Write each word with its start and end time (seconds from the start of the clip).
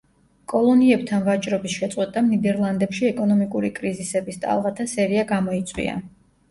კოლონიებთან 0.53 1.21
ვაჭრობის 1.27 1.75
შეწყვეტამ 1.83 2.31
ნიდერლანდებში 2.31 3.07
ეკონომიკური 3.13 3.73
კრიზისების 3.79 4.43
ტალღათა 4.49 4.93
სერია 4.99 5.33
გამოწვია. 5.37 6.01